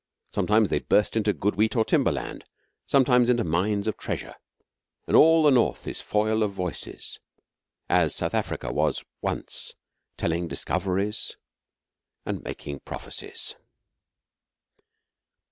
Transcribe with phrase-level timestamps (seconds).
[0.33, 2.45] Sometimes they burst into good wheat or timber land,
[2.87, 4.33] sometimes into mines of treasure,
[5.05, 7.19] and all the North is foil of voices
[7.87, 9.75] as South Africa was once
[10.17, 11.37] telling discoveries
[12.25, 13.53] and making prophecies.